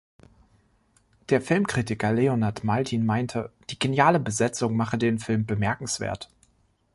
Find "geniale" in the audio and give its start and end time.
3.77-4.19